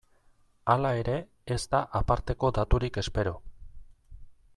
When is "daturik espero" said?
2.59-3.35